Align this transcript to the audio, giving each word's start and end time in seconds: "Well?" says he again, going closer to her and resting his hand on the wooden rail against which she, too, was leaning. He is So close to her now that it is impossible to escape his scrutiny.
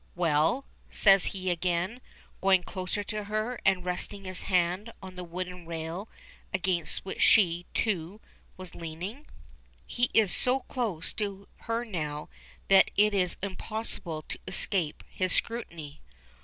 "Well?" 0.15 0.65
says 0.89 1.25
he 1.25 1.51
again, 1.51 2.01
going 2.41 2.63
closer 2.63 3.03
to 3.03 3.25
her 3.25 3.59
and 3.63 3.85
resting 3.85 4.25
his 4.25 4.41
hand 4.41 4.91
on 4.99 5.15
the 5.15 5.23
wooden 5.23 5.67
rail 5.67 6.09
against 6.51 7.05
which 7.05 7.21
she, 7.21 7.67
too, 7.75 8.19
was 8.57 8.73
leaning. 8.73 9.27
He 9.85 10.09
is 10.11 10.33
So 10.33 10.61
close 10.61 11.13
to 11.13 11.47
her 11.69 11.85
now 11.85 12.29
that 12.67 12.89
it 12.97 13.13
is 13.13 13.37
impossible 13.43 14.23
to 14.23 14.39
escape 14.47 15.03
his 15.07 15.33
scrutiny. 15.33 16.01